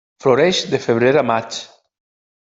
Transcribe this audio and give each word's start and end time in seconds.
Floreix 0.23 0.61
de 0.71 0.79
febrer 0.85 1.11
a 1.21 1.25
maig. 1.31 1.59